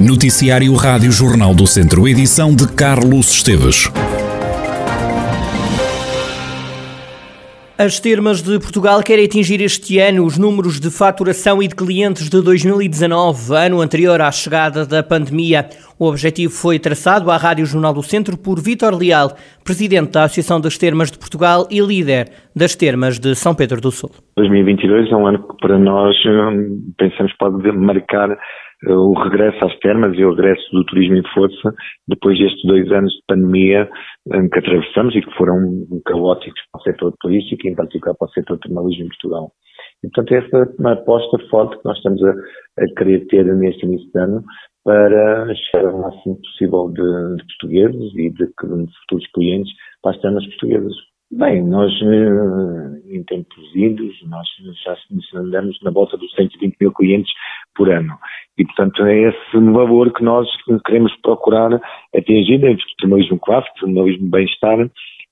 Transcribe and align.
Noticiário 0.00 0.72
Rádio 0.76 1.12
Jornal 1.12 1.54
do 1.54 1.66
Centro, 1.66 2.08
edição 2.08 2.56
de 2.56 2.66
Carlos 2.74 3.30
Esteves. 3.30 3.92
As 7.78 8.00
termas 8.00 8.40
de 8.40 8.58
Portugal 8.58 9.02
querem 9.02 9.26
atingir 9.26 9.60
este 9.60 9.98
ano 9.98 10.24
os 10.24 10.38
números 10.38 10.80
de 10.80 10.90
faturação 10.90 11.62
e 11.62 11.68
de 11.68 11.74
clientes 11.74 12.30
de 12.30 12.42
2019, 12.42 13.54
ano 13.54 13.82
anterior 13.82 14.22
à 14.22 14.32
chegada 14.32 14.86
da 14.86 15.02
pandemia. 15.02 15.66
O 15.98 16.06
objetivo 16.06 16.50
foi 16.50 16.78
traçado 16.78 17.30
à 17.30 17.36
Rádio 17.36 17.66
Jornal 17.66 17.92
do 17.92 18.02
Centro 18.02 18.38
por 18.38 18.58
Vítor 18.58 18.96
Leal, 18.96 19.36
presidente 19.62 20.12
da 20.12 20.24
Associação 20.24 20.62
das 20.62 20.78
Termas 20.78 21.10
de 21.10 21.18
Portugal 21.18 21.66
e 21.70 21.78
líder 21.78 22.30
das 22.56 22.74
Termas 22.74 23.18
de 23.18 23.34
São 23.34 23.54
Pedro 23.54 23.82
do 23.82 23.90
Sul. 23.90 24.10
2022 24.38 25.12
é 25.12 25.16
um 25.16 25.26
ano 25.26 25.46
que 25.46 25.56
para 25.60 25.78
nós 25.78 26.16
hum, 26.24 26.90
pensamos 26.96 27.34
pode 27.38 27.70
marcar 27.72 28.38
o 28.86 29.12
regresso 29.14 29.64
às 29.64 29.78
termas 29.80 30.16
e 30.16 30.24
o 30.24 30.30
regresso 30.30 30.62
do 30.72 30.84
turismo 30.84 31.16
em 31.16 31.22
força 31.34 31.74
depois 32.08 32.38
destes 32.38 32.64
dois 32.64 32.90
anos 32.90 33.12
de 33.12 33.20
pandemia 33.28 33.88
que 34.52 34.58
atravessamos 34.58 35.14
e 35.14 35.20
que 35.20 35.34
foram 35.36 35.58
caóticos 36.06 36.60
para 36.72 36.80
o 36.80 36.82
setor 36.82 37.14
turístico 37.20 37.66
e 37.66 37.70
em 37.70 37.74
particular 37.74 38.14
para 38.18 38.28
o 38.28 38.30
setor 38.30 38.58
do 38.58 38.68
jornalismo 38.68 39.04
em 39.04 39.08
Portugal. 39.08 39.52
E, 40.02 40.08
portanto, 40.08 40.32
essa 40.32 40.56
é 40.56 40.80
uma 40.80 40.92
aposta 40.92 41.38
forte 41.50 41.78
que 41.78 41.84
nós 41.84 41.96
estamos 41.98 42.22
a, 42.24 42.30
a 42.30 42.94
querer 42.96 43.26
ter 43.26 43.44
neste 43.44 43.84
início 43.84 44.10
de 44.12 44.18
ano 44.18 44.42
para 44.84 45.54
chegar 45.54 45.86
ao 45.86 45.98
máximo 45.98 46.36
possível 46.36 46.88
de, 46.88 47.36
de 47.36 47.44
portugueses 47.46 48.14
e 48.14 48.30
de, 48.30 48.46
de, 48.46 48.92
futuros 49.00 49.26
clientes 49.34 49.72
para 50.02 50.12
as 50.12 50.20
termas 50.20 50.46
portuguesas. 50.46 50.94
Bem, 51.32 51.64
nós 51.64 51.92
eh, 52.02 53.14
em 53.14 53.22
tempos 53.22 53.64
idos, 53.76 54.16
nós 54.26 54.46
já 54.84 54.96
andamos 55.38 55.78
na 55.82 55.90
volta 55.92 56.16
dos 56.16 56.32
120 56.34 56.76
mil 56.80 56.92
clientes 56.92 57.30
por 57.76 57.88
ano. 57.88 58.18
E, 58.58 58.64
portanto, 58.64 59.04
é 59.04 59.28
esse 59.28 59.56
valor 59.56 60.12
que 60.12 60.22
nós 60.22 60.46
queremos 60.84 61.14
procurar 61.22 61.80
atingir 62.14 62.64
entre 62.64 62.74
o 62.74 63.00
jornalismo 63.00 63.38
clássico, 63.38 63.74
o 63.76 63.80
jornalismo 63.80 64.30
bem-estar, 64.30 64.78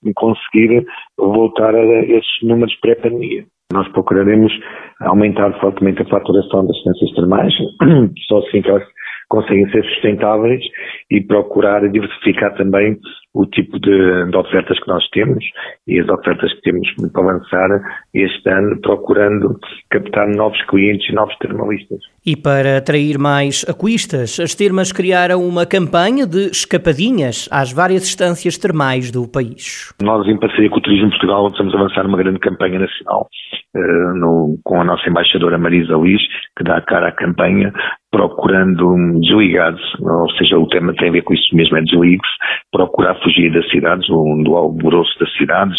e 0.04 0.12
conseguir 0.14 0.86
voltar 1.16 1.74
a 1.74 1.84
esses 2.04 2.42
números 2.42 2.74
pré-pandemia. 2.80 3.44
Nós 3.72 3.86
procuraremos 3.88 4.52
aumentar 5.00 5.52
fortemente 5.60 6.00
a 6.00 6.06
faturação 6.06 6.66
das 6.66 6.82
ciências 6.82 7.12
termais, 7.14 7.52
só 8.28 8.38
assim 8.38 8.62
que 8.62 8.70
elas 8.70 8.84
conseguem 9.28 9.68
ser 9.70 9.84
sustentáveis 9.84 10.62
e 11.10 11.20
procurar 11.20 11.88
diversificar 11.88 12.54
também 12.54 12.98
o 13.34 13.46
tipo 13.46 13.78
de, 13.78 14.30
de, 14.30 14.36
ofertas 14.36 14.78
que 14.80 14.88
nós 14.88 15.06
temos 15.10 15.44
e 15.86 16.00
as 16.00 16.08
ofertas 16.08 16.52
que 16.54 16.62
temos 16.62 16.88
para 17.12 17.22
lançar 17.22 17.68
este 18.12 18.48
ano, 18.48 18.80
procurando 18.80 19.58
captar 19.90 20.28
novos 20.28 20.60
clientes 20.66 21.08
e 21.08 21.14
novos 21.14 21.36
termalistas. 21.38 22.00
E 22.26 22.36
para 22.36 22.78
atrair 22.78 23.18
mais 23.18 23.64
aquistas, 23.68 24.40
as 24.40 24.54
termas 24.54 24.92
criaram 24.92 25.46
uma 25.46 25.66
campanha 25.66 26.26
de 26.26 26.50
escapadinhas 26.50 27.48
às 27.52 27.72
várias 27.72 28.04
estâncias 28.04 28.58
termais 28.58 29.10
do 29.10 29.28
país. 29.28 29.94
Nós, 30.02 30.26
em 30.26 30.38
parceria 30.38 30.70
com 30.70 30.78
o 30.78 30.82
Turismo 30.82 31.10
Portugal, 31.10 31.46
estamos 31.48 31.74
a 31.74 31.78
avançar 31.78 32.04
numa 32.04 32.18
grande 32.18 32.40
campanha 32.40 32.80
nacional 32.80 33.28
uh, 33.74 34.14
no, 34.18 34.58
com 34.64 34.80
a 34.80 34.84
nossa 34.84 35.08
embaixadora 35.08 35.58
Marisa 35.58 35.96
Luís, 35.96 36.20
que 36.56 36.64
dá 36.64 36.78
a 36.78 36.82
cara 36.82 37.08
à 37.08 37.12
campanha, 37.12 37.72
procurando 38.10 39.20
desligar-se, 39.20 40.02
ou 40.02 40.30
seja, 40.32 40.58
o 40.58 40.66
tema 40.68 40.94
tem 40.94 41.10
a 41.10 41.12
ver 41.12 41.22
com 41.22 41.34
isso 41.34 41.54
mesmo, 41.54 41.76
é 41.76 41.82
desligue-se, 41.82 42.32
procurar 42.72 43.14
fugir 43.16 43.52
das 43.52 43.68
cidades, 43.70 44.06
do, 44.08 44.42
do 44.44 44.56
alvoroço 44.56 45.18
das 45.18 45.32
cidades, 45.36 45.76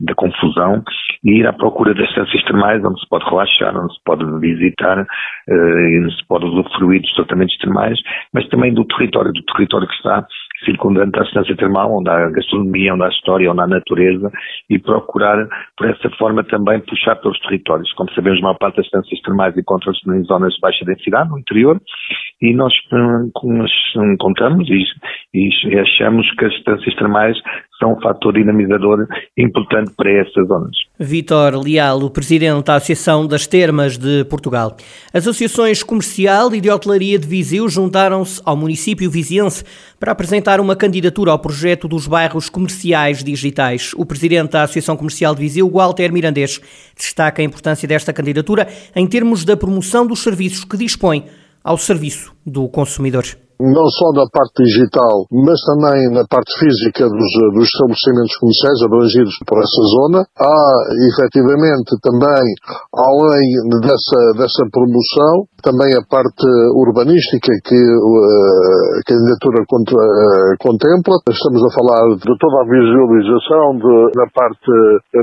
da 0.00 0.14
confusão, 0.14 0.82
e 1.24 1.40
ir 1.40 1.46
à 1.46 1.52
procura 1.52 1.94
das 1.94 2.08
estâncias 2.08 2.42
termais, 2.44 2.84
onde 2.84 3.00
se 3.00 3.08
pode 3.08 3.24
relaxar, 3.24 3.76
onde 3.76 3.94
se 3.94 4.00
pode 4.04 4.40
visitar, 4.40 5.00
uh, 5.00 6.02
onde 6.02 6.14
se 6.14 6.26
pode 6.26 6.44
usufruir 6.46 7.00
dos 7.00 7.14
tratamentos 7.14 7.56
termais, 7.58 7.98
mas 8.32 8.46
também 8.48 8.74
do 8.74 8.84
território, 8.84 9.32
do 9.32 9.42
território 9.54 9.88
que 9.88 9.94
está 9.94 10.26
circundante 10.64 11.18
à 11.18 11.22
estância 11.22 11.56
termal, 11.56 11.92
onde 11.92 12.10
há 12.10 12.30
gastronomia, 12.30 12.94
onde 12.94 13.04
há 13.04 13.08
história, 13.08 13.50
onde 13.50 13.60
há 13.60 13.66
natureza, 13.66 14.30
e 14.70 14.78
procurar, 14.78 15.46
por 15.76 15.88
essa 15.88 16.10
forma, 16.18 16.44
também 16.44 16.80
puxar 16.80 17.16
pelos 17.16 17.38
territórios. 17.40 17.92
Como 17.94 18.10
sabemos, 18.12 18.38
a 18.40 18.42
maior 18.42 18.58
parte 18.58 18.76
das 18.76 18.86
estâncias 18.86 19.20
termais 19.20 19.56
encontram-se 19.56 20.00
em 20.10 20.24
zonas 20.24 20.54
de 20.54 20.60
baixa 20.60 20.84
densidade, 20.84 21.30
no 21.30 21.38
interior, 21.38 21.80
e 22.40 22.54
nós, 22.54 22.72
hum, 22.92 23.30
hum, 23.44 24.16
contamos 24.18 24.68
e, 24.68 24.84
e 25.34 25.78
achamos 25.78 26.30
que 26.36 26.44
as 26.44 26.52
estâncias 26.54 26.94
termais 26.96 27.36
são 27.78 27.92
um 27.92 28.00
fator 28.00 28.32
dinamizador 28.32 29.06
importante 29.36 29.92
para 29.96 30.10
essas 30.10 30.46
zonas. 30.46 30.76
Vítor 30.98 31.56
Leal, 31.62 31.98
o 32.02 32.10
presidente 32.10 32.64
da 32.64 32.76
Associação 32.76 33.26
das 33.26 33.46
Termas 33.46 33.98
de 33.98 34.24
Portugal. 34.24 34.76
As 35.12 35.24
associações 35.26 35.82
comercial 35.82 36.54
e 36.54 36.60
de 36.60 36.70
hotelaria 36.70 37.18
de 37.18 37.26
Viseu 37.26 37.68
juntaram-se 37.68 38.40
ao 38.44 38.56
município 38.56 39.10
viziense 39.10 39.64
para 39.98 40.12
apresentar 40.12 40.60
uma 40.60 40.76
candidatura 40.76 41.32
ao 41.32 41.38
projeto 41.38 41.88
dos 41.88 42.06
bairros 42.06 42.48
comerciais 42.48 43.24
digitais. 43.24 43.92
O 43.96 44.06
presidente 44.06 44.52
da 44.52 44.62
Associação 44.62 44.96
Comercial 44.96 45.34
de 45.34 45.40
Viseu, 45.40 45.68
Walter 45.68 46.12
Mirandês, 46.12 46.60
destaca 46.96 47.42
a 47.42 47.44
importância 47.44 47.88
desta 47.88 48.12
candidatura 48.12 48.68
em 48.94 49.06
termos 49.06 49.44
da 49.44 49.56
promoção 49.56 50.06
dos 50.06 50.22
serviços 50.22 50.64
que 50.64 50.76
dispõe 50.76 51.24
ao 51.62 51.78
serviço 51.78 52.34
do 52.46 52.68
consumidor 52.68 53.24
não 53.60 53.86
só 53.90 54.10
na 54.12 54.26
parte 54.30 54.62
digital, 54.64 55.26
mas 55.30 55.58
também 55.62 56.10
na 56.10 56.24
parte 56.26 56.50
física 56.58 57.06
dos, 57.06 57.32
dos 57.54 57.66
estabelecimentos 57.68 58.34
comerciais 58.38 58.78
abrangidos 58.82 59.34
por 59.46 59.58
essa 59.58 59.82
zona. 59.98 60.18
Há, 60.38 60.66
efetivamente, 61.10 61.94
também, 62.02 62.44
além 62.94 63.46
dessa, 63.80 64.20
dessa 64.38 64.62
promoção, 64.70 65.46
também 65.64 65.96
a 65.96 66.04
parte 66.04 66.44
urbanística 66.76 67.48
que 67.64 67.80
uh, 67.80 69.00
a 69.00 69.02
candidatura 69.08 69.64
uh, 69.64 70.52
contempla. 70.60 71.16
Estamos 71.24 71.64
a 71.64 71.70
falar 71.72 72.04
de 72.20 72.32
toda 72.36 72.56
a 72.60 72.68
visualização 72.68 73.80
da 74.12 74.28
parte 74.36 74.68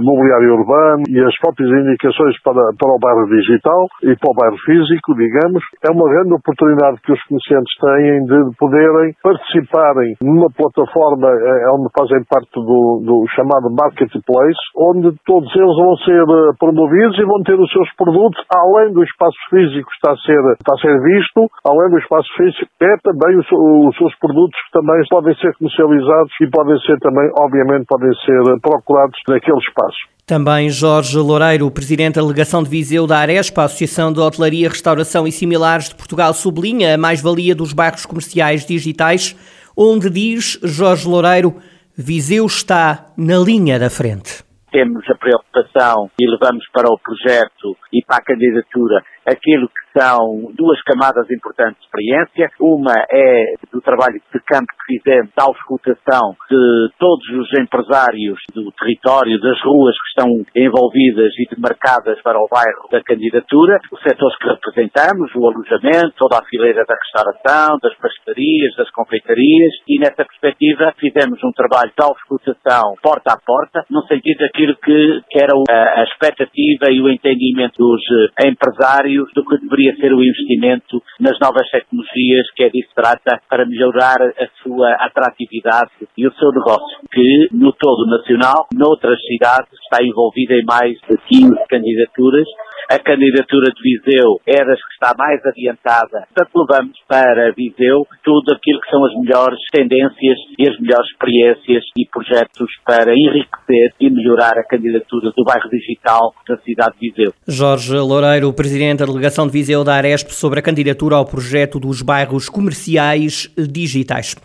mobiliária 0.01 0.49
urbana 0.49 1.03
e 1.09 1.19
as 1.21 1.35
próprias 1.37 1.69
indicações 1.69 2.33
para, 2.41 2.73
para 2.73 2.89
o 2.89 2.99
bairro 2.99 3.29
digital 3.29 3.85
e 4.01 4.17
para 4.17 4.31
o 4.31 4.35
bairro 4.35 4.57
físico, 4.65 5.13
digamos. 5.13 5.61
É 5.85 5.93
uma 5.93 6.09
grande 6.09 6.33
oportunidade 6.33 6.97
que 7.05 7.13
os 7.13 7.21
comerciantes 7.29 7.73
têm 7.77 8.20
de 8.25 8.55
poderem 8.57 9.13
participarem 9.23 10.15
numa 10.21 10.49
plataforma 10.49 11.27
uh, 11.27 11.75
onde 11.75 11.89
fazem 11.97 12.23
parte 12.29 12.51
do, 12.55 13.01
do 13.03 13.25
chamado 13.35 13.69
marketplace, 13.71 14.61
onde 14.75 15.15
todos 15.25 15.49
eles 15.55 15.75
vão 15.77 15.95
ser 15.97 16.23
promovidos 16.59 17.17
e 17.17 17.25
vão 17.25 17.41
ter 17.43 17.59
os 17.59 17.71
seus 17.71 17.89
produtos, 17.95 18.41
além 18.49 18.93
do 18.93 19.03
espaço 19.03 19.37
físico 19.49 19.89
que 19.89 19.95
está 19.95 20.11
a 20.13 20.21
ser 20.23 20.41
está 20.59 20.73
a 20.73 20.81
ser 20.81 20.95
visto, 21.01 21.47
além 21.65 21.89
do 21.91 21.99
espaço 21.99 22.29
físico, 22.37 22.69
é 22.81 22.93
também 23.03 23.37
os, 23.37 23.47
os 23.51 23.95
seus 23.97 24.13
produtos 24.19 24.57
que 24.65 24.71
também 24.79 25.01
podem 25.09 25.35
ser 25.35 25.53
comercializados 25.57 26.31
e 26.41 26.49
podem 26.49 26.77
ser 26.79 26.97
também, 26.99 27.29
obviamente, 27.39 27.85
podem 27.87 28.13
ser 28.25 28.41
procurados 28.61 29.17
naquele 29.27 29.59
espaço. 29.59 30.20
Também 30.25 30.69
Jorge 30.69 31.17
Loureiro, 31.17 31.69
presidente 31.69 32.15
da 32.15 32.21
delegação 32.21 32.63
de 32.63 32.69
Viseu 32.69 33.05
da 33.05 33.17
Arespa, 33.17 33.63
Associação 33.63 34.13
de 34.13 34.19
Hotelaria, 34.19 34.69
Restauração 34.69 35.27
e 35.27 35.31
Similares 35.31 35.89
de 35.89 35.95
Portugal, 35.95 36.33
sublinha 36.33 36.93
a 36.93 36.97
mais-valia 36.97 37.53
dos 37.53 37.73
bairros 37.73 38.05
comerciais 38.05 38.65
digitais, 38.65 39.35
onde 39.75 40.09
diz 40.09 40.59
Jorge 40.63 41.07
Loureiro, 41.07 41.55
Viseu 41.97 42.45
está 42.45 43.07
na 43.17 43.37
linha 43.37 43.77
da 43.77 43.89
frente. 43.89 44.43
Temos 44.71 45.03
a 45.09 45.15
preocupação 45.15 46.09
e 46.17 46.29
levamos 46.29 46.65
para 46.71 46.87
o 46.87 46.97
projeto 46.97 47.75
e 47.91 48.01
para 48.05 48.17
a 48.17 48.23
candidatura 48.23 49.03
aquilo 49.25 49.67
que 49.67 49.99
são 49.99 50.51
duas 50.55 50.81
camadas 50.83 51.29
importantes 51.29 51.79
de 51.79 51.85
experiência. 51.85 52.49
Uma 52.59 52.93
é 53.11 53.53
do 53.71 53.81
trabalho 53.81 54.21
de 54.33 54.39
campo 54.45 54.67
que 54.79 54.97
fizemos, 54.97 55.31
da 55.35 55.43
auscultação 55.43 56.35
de 56.49 56.89
todos 56.97 57.27
os 57.29 57.49
empresários 57.59 58.39
do 58.53 58.71
território, 58.71 59.39
das 59.41 59.59
ruas 59.61 59.95
que 59.95 60.07
estão 60.09 60.29
envolvidas 60.55 61.33
e 61.37 61.55
demarcadas 61.55 62.21
para 62.21 62.39
o 62.39 62.47
bairro 62.49 62.87
da 62.91 63.01
candidatura, 63.03 63.79
os 63.91 64.01
setores 64.01 64.37
que 64.37 64.47
representamos, 64.47 65.31
o 65.35 65.47
alojamento, 65.47 66.15
toda 66.17 66.39
a 66.39 66.45
fileira 66.45 66.85
da 66.85 66.95
restauração, 66.95 67.77
das 67.81 67.95
pastarias, 67.97 68.75
das 68.77 68.89
confeitarias 68.91 69.73
e 69.87 69.99
nessa 69.99 70.23
perspectiva 70.25 70.93
fizemos 70.99 71.39
um 71.43 71.51
trabalho 71.51 71.91
de 71.91 72.03
auscultação 72.03 72.95
porta 73.01 73.33
a 73.33 73.39
porta, 73.45 73.85
no 73.89 74.01
sentido 74.07 74.39
daquilo 74.39 74.75
que, 74.77 75.21
que 75.29 75.39
era 75.39 75.53
a, 75.69 76.03
expectativa 76.03 76.91
e 76.91 77.01
o 77.01 77.09
entendimento 77.09 77.77
dos 77.77 78.01
eh, 78.39 78.47
empresários 79.11 79.29
do 79.33 79.43
que 79.45 79.57
deveria 79.57 79.95
ser 79.95 80.13
o 80.13 80.23
investimento 80.23 81.01
nas 81.19 81.37
novas 81.39 81.69
tecnologias, 81.69 82.49
que 82.55 82.63
é 82.63 82.69
disso 82.69 82.89
trata, 82.95 83.41
para 83.49 83.65
melhorar 83.65 84.21
a 84.21 84.47
sua 84.63 84.93
atratividade 85.05 85.91
e 86.17 86.27
o 86.27 86.33
seu 86.33 86.49
negócio, 86.51 86.99
que 87.11 87.49
no 87.51 87.73
todo 87.73 88.09
nacional, 88.09 88.67
noutras 88.73 89.19
cidades, 89.25 89.71
está 89.83 90.03
envolvido 90.03 90.53
em 90.53 90.63
mais 90.65 90.97
de 91.09 91.17
15 91.27 91.51
candidaturas 91.69 92.47
A 92.91 92.99
candidatura 92.99 93.71
de 93.71 93.81
Viseu 93.81 94.41
é 94.45 94.65
das 94.65 94.77
que 94.77 94.93
está 94.95 95.15
mais 95.17 95.39
adiantada. 95.45 96.27
Portanto, 96.27 96.67
levamos 96.67 96.97
para 97.07 97.53
Viseu 97.55 98.05
tudo 98.21 98.53
aquilo 98.53 98.81
que 98.81 98.89
são 98.89 99.05
as 99.05 99.13
melhores 99.15 99.57
tendências 99.71 100.37
e 100.59 100.67
as 100.67 100.77
melhores 100.77 101.07
experiências 101.09 101.85
e 101.97 102.05
projetos 102.11 102.67
para 102.85 103.13
enriquecer 103.13 103.93
e 103.97 104.09
melhorar 104.09 104.57
a 104.57 104.67
candidatura 104.67 105.31
do 105.31 105.45
bairro 105.45 105.69
digital 105.69 106.33
da 106.45 106.57
cidade 106.57 106.95
de 106.99 107.11
Viseu. 107.11 107.33
Jorge 107.47 107.95
Loureiro, 107.95 108.51
presidente 108.51 108.99
da 108.99 109.05
delegação 109.05 109.47
de 109.47 109.53
Viseu 109.53 109.85
da 109.85 109.93
Aresp, 109.93 110.29
sobre 110.31 110.59
a 110.59 110.61
candidatura 110.61 111.15
ao 111.15 111.25
projeto 111.25 111.79
dos 111.79 112.01
bairros 112.01 112.49
comerciais 112.49 113.49
digitais. 113.55 114.35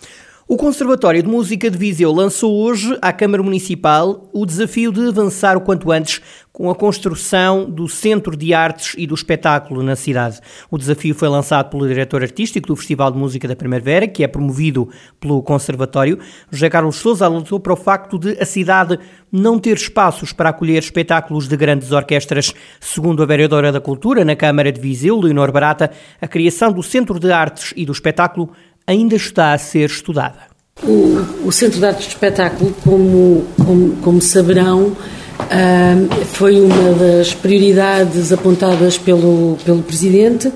O 0.48 0.56
Conservatório 0.56 1.20
de 1.20 1.28
Música 1.28 1.68
de 1.68 1.76
Viseu 1.76 2.12
lançou 2.12 2.54
hoje 2.54 2.96
à 3.02 3.12
Câmara 3.12 3.42
Municipal 3.42 4.30
o 4.32 4.46
desafio 4.46 4.92
de 4.92 5.08
avançar 5.08 5.56
o 5.56 5.60
quanto 5.60 5.90
antes 5.90 6.22
com 6.52 6.70
a 6.70 6.74
construção 6.74 7.68
do 7.68 7.88
Centro 7.88 8.36
de 8.36 8.54
Artes 8.54 8.94
e 8.96 9.08
do 9.08 9.14
Espetáculo 9.16 9.82
na 9.82 9.96
cidade. 9.96 10.38
O 10.70 10.78
desafio 10.78 11.16
foi 11.16 11.28
lançado 11.28 11.68
pelo 11.68 11.88
diretor 11.88 12.22
artístico 12.22 12.68
do 12.68 12.76
Festival 12.76 13.10
de 13.10 13.18
Música 13.18 13.48
da 13.48 13.56
Primavera, 13.56 14.06
que 14.06 14.22
é 14.22 14.28
promovido 14.28 14.88
pelo 15.18 15.42
Conservatório. 15.42 16.20
José 16.48 16.70
Carlos 16.70 16.94
Souza 16.94 17.26
alertou 17.26 17.58
para 17.58 17.72
o 17.72 17.76
facto 17.76 18.16
de 18.16 18.40
a 18.40 18.46
cidade 18.46 19.00
não 19.32 19.58
ter 19.58 19.76
espaços 19.76 20.32
para 20.32 20.50
acolher 20.50 20.78
espetáculos 20.78 21.48
de 21.48 21.56
grandes 21.56 21.90
orquestras. 21.90 22.54
Segundo 22.80 23.20
a 23.20 23.26
vereadora 23.26 23.72
da 23.72 23.80
Cultura 23.80 24.24
na 24.24 24.36
Câmara 24.36 24.70
de 24.70 24.80
Viseu, 24.80 25.20
Leonor 25.20 25.50
Barata, 25.50 25.90
a 26.20 26.28
criação 26.28 26.72
do 26.72 26.84
Centro 26.84 27.18
de 27.18 27.32
Artes 27.32 27.74
e 27.76 27.84
do 27.84 27.90
Espetáculo 27.90 28.52
ainda 28.86 29.16
está 29.16 29.52
a 29.52 29.58
ser 29.58 29.86
estudada. 29.90 30.38
O, 30.82 31.46
o 31.46 31.52
Centro 31.52 31.78
de 31.78 31.86
Arte 31.86 32.02
de 32.02 32.08
Espetáculo, 32.08 32.74
como, 32.84 33.46
como, 33.64 33.96
como 33.96 34.20
saberão, 34.20 34.88
uh, 34.88 36.24
foi 36.26 36.60
uma 36.60 36.92
das 36.92 37.32
prioridades 37.34 38.32
apontadas 38.32 38.98
pelo, 38.98 39.56
pelo 39.64 39.82
Presidente 39.82 40.52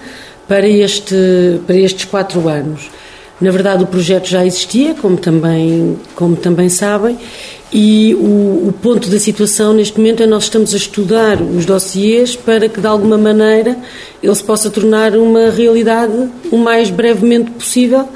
para, 0.47 0.69
este, 0.69 1.61
para 1.67 1.77
estes 1.77 2.05
quatro 2.05 2.49
anos. 2.49 2.91
Na 3.41 3.50
verdade, 3.50 3.82
o 3.82 3.87
projeto 3.87 4.29
já 4.29 4.44
existia, 4.44 4.94
como 4.94 5.17
também, 5.17 5.99
como 6.15 6.37
também 6.37 6.69
sabem, 6.69 7.17
e 7.72 8.14
o, 8.17 8.69
o, 8.69 8.75
ponto 8.82 9.08
da 9.08 9.19
situação 9.19 9.72
neste 9.72 9.96
momento 9.96 10.22
é 10.22 10.26
nós 10.26 10.44
estamos 10.44 10.75
a 10.75 10.76
estudar 10.76 11.40
os 11.40 11.64
dossiês 11.64 12.34
para 12.34 12.69
que, 12.69 12.81
de 12.81 12.87
alguma 12.87 13.17
maneira, 13.17 13.76
ele 14.20 14.34
se 14.34 14.43
possa 14.43 14.69
tornar 14.69 15.17
uma 15.17 15.50
realidade 15.50 16.28
o 16.50 16.58
mais 16.58 16.90
brevemente 16.90 17.52
possível, 17.52 18.08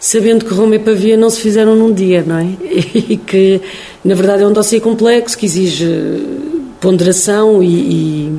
sabendo 0.00 0.46
que 0.46 0.54
Roma 0.54 0.76
e 0.76 0.78
Pavia 0.78 1.14
não 1.16 1.28
se 1.28 1.40
fizeram 1.40 1.76
num 1.76 1.92
dia, 1.92 2.24
não 2.26 2.38
é? 2.38 2.46
E 2.94 3.18
que, 3.18 3.60
na 4.02 4.14
verdade, 4.14 4.44
é 4.44 4.46
um 4.46 4.52
dossiê 4.52 4.80
complexo 4.80 5.36
que 5.36 5.44
exige 5.44 5.86
ponderação 6.80 7.62
e, 7.62 7.66
e, 7.66 8.38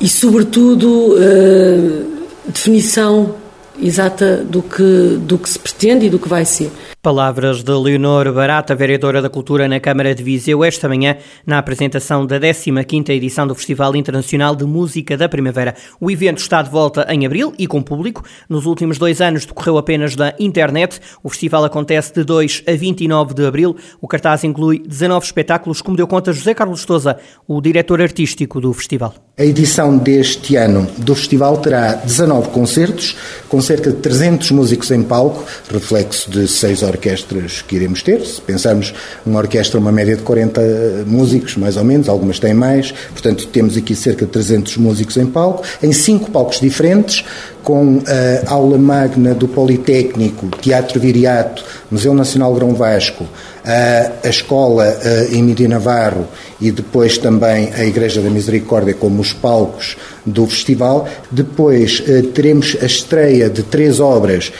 e 0.00 0.08
sobretudo, 0.08 1.14
uh, 1.14 2.04
definição 2.48 3.36
exata 3.80 4.38
do 4.38 4.60
que, 4.60 5.18
do 5.20 5.38
que 5.38 5.48
se 5.48 5.58
pretende 5.58 6.06
e 6.06 6.10
do 6.10 6.18
que 6.18 6.28
vai 6.28 6.44
ser. 6.44 6.70
Palavras 7.02 7.64
de 7.64 7.72
Leonor 7.72 8.32
Barata, 8.32 8.76
vereadora 8.76 9.20
da 9.20 9.28
Cultura 9.28 9.66
na 9.66 9.80
Câmara 9.80 10.14
de 10.14 10.22
Viseu, 10.22 10.62
esta 10.62 10.88
manhã 10.88 11.16
na 11.44 11.58
apresentação 11.58 12.24
da 12.24 12.38
15ª 12.38 13.08
edição 13.08 13.44
do 13.44 13.56
Festival 13.56 13.96
Internacional 13.96 14.54
de 14.54 14.64
Música 14.64 15.16
da 15.16 15.28
Primavera. 15.28 15.74
O 16.00 16.12
evento 16.12 16.38
está 16.38 16.62
de 16.62 16.70
volta 16.70 17.04
em 17.10 17.26
abril 17.26 17.52
e 17.58 17.66
com 17.66 17.82
público. 17.82 18.22
Nos 18.48 18.66
últimos 18.66 18.98
dois 18.98 19.20
anos 19.20 19.44
decorreu 19.44 19.78
apenas 19.78 20.14
da 20.14 20.32
internet. 20.38 21.00
O 21.24 21.28
festival 21.28 21.64
acontece 21.64 22.14
de 22.14 22.22
2 22.22 22.62
a 22.68 22.72
29 22.76 23.34
de 23.34 23.46
abril. 23.46 23.76
O 24.00 24.06
cartaz 24.06 24.44
inclui 24.44 24.78
19 24.86 25.26
espetáculos, 25.26 25.82
como 25.82 25.96
deu 25.96 26.06
conta 26.06 26.32
José 26.32 26.54
Carlos 26.54 26.82
Souza, 26.82 27.18
o 27.48 27.60
diretor 27.60 28.00
artístico 28.00 28.60
do 28.60 28.72
festival. 28.72 29.12
A 29.36 29.44
edição 29.44 29.98
deste 29.98 30.54
ano 30.54 30.86
do 30.98 31.16
festival 31.16 31.56
terá 31.56 31.94
19 31.94 32.50
concertos, 32.50 33.16
com 33.48 33.60
cerca 33.60 33.90
de 33.90 33.96
300 33.96 34.52
músicos 34.52 34.92
em 34.92 35.02
palco, 35.02 35.44
reflexo 35.68 36.30
de 36.30 36.46
seis 36.46 36.80
horas 36.84 36.91
orquestras 36.92 37.62
que 37.62 37.76
iremos 37.76 38.02
ter. 38.02 38.20
Se 38.24 38.40
pensarmos 38.40 38.94
uma 39.24 39.40
orquestra, 39.40 39.78
uma 39.78 39.92
média 39.92 40.16
de 40.16 40.22
40 40.22 41.04
músicos, 41.06 41.56
mais 41.56 41.76
ou 41.76 41.84
menos, 41.84 42.08
algumas 42.08 42.38
têm 42.38 42.54
mais, 42.54 42.92
portanto 43.10 43.46
temos 43.46 43.76
aqui 43.76 43.94
cerca 43.94 44.24
de 44.24 44.30
300 44.30 44.76
músicos 44.76 45.16
em 45.16 45.26
palco, 45.26 45.64
em 45.82 45.92
cinco 45.92 46.30
palcos 46.30 46.60
diferentes, 46.60 47.24
com 47.62 48.02
a 48.46 48.52
aula 48.52 48.78
magna 48.78 49.34
do 49.34 49.46
Politécnico, 49.46 50.48
Teatro 50.60 50.98
Viriato, 51.00 51.64
Museu 51.90 52.14
Nacional 52.14 52.54
Grão 52.54 52.74
Vasco, 52.74 53.26
a, 53.64 54.26
a 54.26 54.28
Escola 54.28 54.98
Emílio 55.30 55.68
Navarro 55.68 56.26
e 56.60 56.70
depois 56.70 57.18
também 57.18 57.72
a 57.74 57.84
Igreja 57.84 58.20
da 58.20 58.30
Misericórdia 58.30 58.94
como 58.94 59.20
os 59.20 59.32
palcos 59.32 59.96
do 60.26 60.46
festival. 60.46 61.08
Depois 61.30 62.02
teremos 62.34 62.76
a 62.80 62.86
estreia 62.86 63.48
de 63.48 63.62
três 63.62 64.00
obras, 64.00 64.52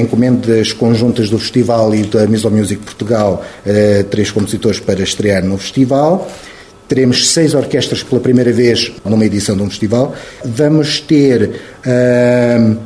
encomendas 0.00 0.72
conjuntas 0.72 1.30
do 1.30 1.38
festival 1.38 1.94
e 1.94 2.02
da 2.02 2.26
Miso 2.26 2.50
Music 2.50 2.82
Portugal, 2.82 3.44
três 4.10 4.30
compositores 4.30 4.80
para 4.80 5.02
estrear 5.02 5.44
no 5.44 5.58
festival. 5.58 6.28
Teremos 6.92 7.30
seis 7.30 7.54
orquestras 7.54 8.02
pela 8.02 8.20
primeira 8.20 8.52
vez 8.52 8.92
numa 9.02 9.24
edição 9.24 9.56
de 9.56 9.62
um 9.62 9.70
festival. 9.70 10.14
Vamos 10.44 11.00
ter 11.00 11.58
uh, 11.86 12.76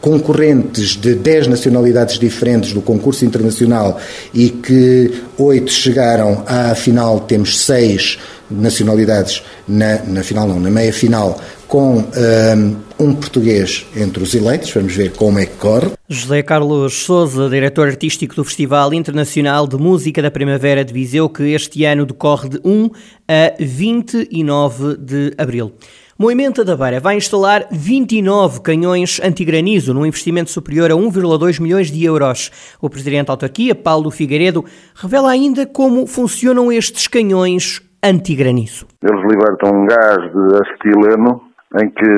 concorrentes 0.00 0.96
de 0.96 1.14
dez 1.14 1.46
nacionalidades 1.46 2.18
diferentes 2.18 2.72
do 2.72 2.80
concurso 2.80 3.26
internacional 3.26 4.00
e 4.32 4.48
que 4.48 5.12
oito 5.36 5.70
chegaram 5.70 6.42
à 6.46 6.74
final, 6.74 7.20
temos 7.20 7.58
seis 7.58 8.18
nacionalidades 8.50 9.42
na, 9.68 10.02
na 10.04 10.22
final, 10.22 10.48
não, 10.48 10.58
na 10.58 10.70
meia 10.70 10.90
final, 10.90 11.38
com 11.66 11.98
um, 11.98 12.76
um 12.98 13.14
português 13.14 13.84
entre 13.94 14.22
os 14.22 14.34
eleitos. 14.34 14.72
Vamos 14.72 14.94
ver 14.94 15.12
como 15.12 15.38
é 15.38 15.44
que 15.44 15.56
corre. 15.56 15.97
José 16.10 16.42
Carlos 16.42 17.04
Souza, 17.04 17.50
diretor 17.50 17.86
artístico 17.86 18.34
do 18.34 18.42
Festival 18.42 18.94
Internacional 18.94 19.66
de 19.66 19.76
Música 19.76 20.22
da 20.22 20.30
Primavera 20.30 20.82
de 20.82 20.90
Viseu, 20.90 21.28
que 21.28 21.52
este 21.52 21.84
ano 21.84 22.06
decorre 22.06 22.48
de 22.48 22.58
1 22.64 22.90
a 23.28 23.54
29 23.60 24.96
de 24.96 25.34
abril. 25.36 25.74
Moimenta 26.18 26.64
da 26.64 26.74
Beira 26.74 26.98
vai 26.98 27.18
instalar 27.18 27.66
29 27.70 28.62
canhões 28.62 29.20
antigranizo 29.22 29.92
num 29.92 30.06
investimento 30.06 30.50
superior 30.50 30.90
a 30.90 30.94
1,2 30.94 31.60
milhões 31.60 31.90
de 31.90 32.02
euros. 32.02 32.50
O 32.80 32.88
presidente 32.88 33.26
da 33.26 33.34
autarquia, 33.34 33.74
Paulo 33.74 34.10
Figueiredo, 34.10 34.64
revela 34.94 35.30
ainda 35.30 35.66
como 35.66 36.06
funcionam 36.06 36.72
estes 36.72 37.06
canhões 37.06 37.82
antigranizo. 38.02 38.86
Eles 39.04 39.20
libertam 39.30 39.82
um 39.82 39.86
gás 39.86 40.16
de 40.16 40.56
acetileno 40.56 41.42
em 41.76 41.90
que, 41.90 42.08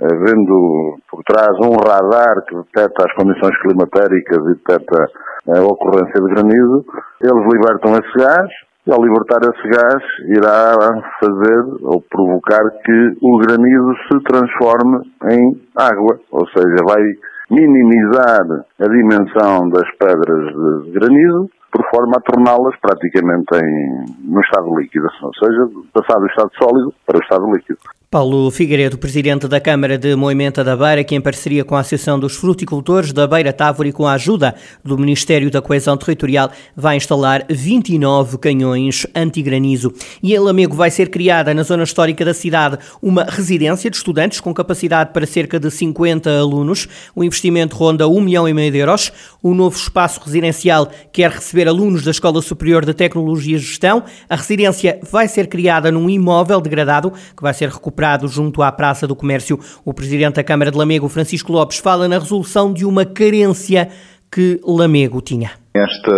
havendo 0.00 0.98
por 1.10 1.22
trás 1.24 1.56
um 1.60 1.76
radar 1.76 2.44
que 2.46 2.54
detecta 2.56 3.04
as 3.06 3.12
condições 3.14 3.56
climatéricas 3.62 4.38
e 4.38 4.54
detecta 4.54 5.06
a 5.48 5.60
ocorrência 5.62 6.20
de 6.20 6.34
granizo, 6.34 6.84
eles 7.20 7.52
libertam 7.52 7.92
esse 7.94 8.18
gás 8.18 8.50
e 8.86 8.92
ao 8.92 9.02
libertar 9.02 9.40
esse 9.42 9.68
gás 9.68 10.02
irá 10.26 10.74
fazer 11.20 11.64
ou 11.82 12.02
provocar 12.02 12.68
que 12.84 13.16
o 13.22 13.38
granizo 13.38 13.94
se 14.10 14.20
transforme 14.24 14.98
em 15.30 15.60
água, 15.76 16.18
ou 16.30 16.46
seja, 16.48 16.76
vai 16.84 17.02
minimizar 17.50 18.64
a 18.80 18.88
dimensão 18.88 19.68
das 19.68 19.88
pedras 19.98 20.84
de 20.84 20.90
granizo 20.92 21.50
por 21.70 21.84
forma 21.94 22.16
a 22.16 22.20
torná-las 22.20 22.74
praticamente 22.80 23.56
em, 23.56 24.30
no 24.30 24.40
estado 24.40 24.74
líquido, 24.76 25.06
ou 25.22 25.34
seja, 25.34 25.68
passar 25.92 26.18
do 26.18 26.26
estado 26.26 26.50
sólido 26.60 26.94
para 27.06 27.18
o 27.18 27.22
estado 27.22 27.50
líquido. 27.52 27.80
Paulo 28.12 28.50
Figueiredo, 28.50 28.98
presidente 28.98 29.48
da 29.48 29.58
Câmara 29.58 29.96
de 29.96 30.14
Moimenta 30.14 30.62
da 30.62 30.76
Beira, 30.76 31.02
que 31.02 31.14
em 31.14 31.20
parceria 31.22 31.64
com 31.64 31.74
a 31.74 31.80
Associação 31.80 32.20
dos 32.20 32.36
Fruticultores 32.36 33.10
da 33.10 33.26
Beira 33.26 33.54
Távora 33.54 33.88
e 33.88 33.92
com 33.92 34.06
a 34.06 34.12
ajuda 34.12 34.54
do 34.84 34.98
Ministério 34.98 35.50
da 35.50 35.62
Coesão 35.62 35.96
Territorial, 35.96 36.50
vai 36.76 36.98
instalar 36.98 37.42
29 37.48 38.36
canhões 38.36 39.06
antigranizo. 39.14 39.94
E 40.22 40.34
em 40.34 40.38
Lamego 40.38 40.76
vai 40.76 40.90
ser 40.90 41.08
criada 41.08 41.54
na 41.54 41.62
zona 41.62 41.84
histórica 41.84 42.22
da 42.22 42.34
cidade 42.34 42.76
uma 43.00 43.24
residência 43.24 43.88
de 43.88 43.96
estudantes 43.96 44.40
com 44.40 44.52
capacidade 44.52 45.10
para 45.14 45.24
cerca 45.24 45.58
de 45.58 45.70
50 45.70 46.38
alunos. 46.38 46.86
O 47.16 47.24
investimento 47.24 47.74
ronda 47.76 48.06
1 48.06 48.20
milhão 48.20 48.46
e 48.46 48.52
meio 48.52 48.70
de 48.70 48.76
euros. 48.76 49.10
O 49.42 49.54
novo 49.54 49.74
espaço 49.74 50.20
residencial 50.22 50.86
quer 51.10 51.30
receber 51.30 51.66
alunos 51.66 52.04
da 52.04 52.10
Escola 52.10 52.42
Superior 52.42 52.84
de 52.84 52.92
Tecnologia 52.92 53.56
e 53.56 53.58
Gestão. 53.58 54.04
A 54.28 54.36
residência 54.36 55.00
vai 55.10 55.26
ser 55.28 55.46
criada 55.46 55.90
num 55.90 56.10
imóvel 56.10 56.60
degradado 56.60 57.10
que 57.10 57.42
vai 57.42 57.54
ser 57.54 57.70
recuperado 57.70 58.01
junto 58.26 58.62
à 58.62 58.72
Praça 58.72 59.06
do 59.06 59.16
Comércio. 59.16 59.58
O 59.84 59.94
presidente 59.94 60.36
da 60.36 60.44
Câmara 60.44 60.70
de 60.70 60.78
Lamego, 60.78 61.08
Francisco 61.08 61.52
Lopes, 61.52 61.78
fala 61.78 62.08
na 62.08 62.18
resolução 62.18 62.72
de 62.72 62.84
uma 62.84 63.04
carência 63.04 63.88
que 64.30 64.60
Lamego 64.66 65.20
tinha. 65.20 65.50
Esta 65.74 66.12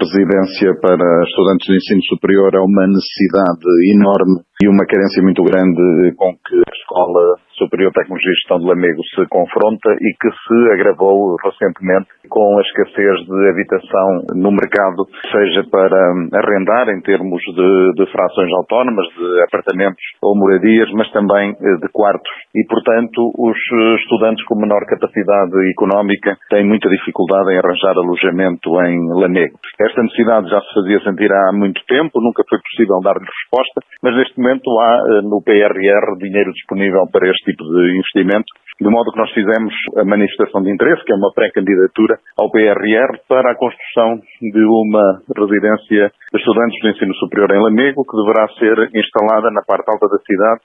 residência 0.00 0.74
para 0.80 1.24
estudantes 1.24 1.66
de 1.66 1.76
ensino 1.76 2.02
superior 2.04 2.50
é 2.54 2.60
uma 2.60 2.86
necessidade 2.86 3.64
enorme 3.94 4.40
e 4.60 4.66
uma 4.66 4.84
carência 4.86 5.22
muito 5.22 5.44
grande 5.44 6.14
com 6.16 6.34
que 6.34 6.56
a 6.58 6.74
Escola 6.74 7.38
Superior 7.54 7.90
de 7.90 8.00
Tecnologia 8.02 8.30
e 8.30 8.38
Gestão 8.42 8.58
de 8.58 8.66
Lamego 8.66 9.02
se 9.14 9.22
confronta 9.30 9.90
e 9.94 10.10
que 10.18 10.30
se 10.34 10.58
agravou 10.74 11.36
recentemente 11.38 12.10
com 12.26 12.58
a 12.58 12.62
escassez 12.62 13.22
de 13.22 13.50
habitação 13.50 14.08
no 14.34 14.50
mercado, 14.50 15.06
seja 15.30 15.62
para 15.70 15.98
arrendar 16.42 16.88
em 16.90 17.00
termos 17.02 17.38
de, 17.38 18.02
de 18.02 18.10
frações 18.10 18.50
autónomas, 18.58 19.06
de 19.14 19.42
apartamentos 19.46 20.02
ou 20.22 20.34
moradias, 20.36 20.90
mas 20.94 21.10
também 21.12 21.54
eh, 21.54 21.76
de 21.78 21.88
quartos. 21.92 22.30
E, 22.54 22.66
portanto, 22.66 23.30
os 23.38 23.58
estudantes 24.02 24.44
com 24.46 24.58
menor 24.58 24.82
capacidade 24.86 25.54
económica 25.70 26.36
têm 26.50 26.66
muita 26.66 26.88
dificuldade 26.90 27.54
em 27.54 27.58
arranjar 27.58 27.94
alojamento 27.94 28.70
em 28.82 28.98
Lamego. 29.22 29.58
Esta 29.80 30.02
necessidade 30.02 30.50
já 30.50 30.60
se 30.60 30.74
fazia 30.74 31.00
sentir 31.00 31.30
há 31.32 31.52
muito 31.52 31.80
tempo, 31.86 32.20
nunca 32.20 32.42
foi 32.48 32.58
possível 32.58 32.98
dar-lhe 33.02 33.24
resposta, 33.24 33.80
mas 34.02 34.14
neste 34.16 34.38
momento 34.38 34.47
há 34.80 34.92
eh, 34.96 35.22
no 35.22 35.42
PRR 35.42 36.16
dinheiro 36.18 36.52
disponível 36.52 37.06
para 37.12 37.28
este 37.28 37.52
tipo 37.52 37.64
de 37.64 37.96
investimento 37.96 38.52
de 38.80 38.88
modo 38.88 39.10
que 39.10 39.18
nós 39.18 39.30
fizemos 39.32 39.74
a 39.96 40.04
manifestação 40.04 40.62
de 40.62 40.70
interesse, 40.70 41.04
que 41.04 41.12
é 41.12 41.16
uma 41.16 41.32
pré-candidatura 41.34 42.18
ao 42.38 42.50
PRR, 42.50 43.18
para 43.28 43.50
a 43.50 43.56
construção 43.56 44.20
de 44.40 44.62
uma 44.64 45.20
residência 45.34 46.12
de 46.32 46.38
estudantes 46.38 46.78
do 46.80 46.88
ensino 46.88 47.14
superior 47.16 47.50
em 47.50 47.62
Lamego, 47.62 48.06
que 48.06 48.16
deverá 48.16 48.46
ser 48.54 48.90
instalada 48.94 49.50
na 49.50 49.62
parte 49.66 49.90
alta 49.90 50.06
da 50.06 50.18
cidade, 50.22 50.60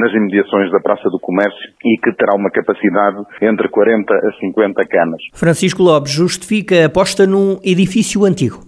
nas 0.00 0.12
imediações 0.12 0.72
da 0.72 0.80
Praça 0.80 1.10
do 1.10 1.20
Comércio, 1.20 1.68
e 1.84 1.98
que 2.00 2.12
terá 2.16 2.34
uma 2.34 2.50
capacidade 2.50 3.20
entre 3.42 3.68
40 3.68 4.14
a 4.14 4.32
50 4.40 4.84
canas. 4.88 5.20
Francisco 5.34 5.82
Lopes 5.82 6.12
justifica 6.12 6.82
a 6.82 6.86
aposta 6.86 7.26
num 7.26 7.58
edifício 7.62 8.24
antigo. 8.24 8.67